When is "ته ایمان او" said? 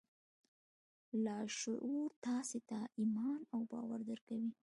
2.69-3.59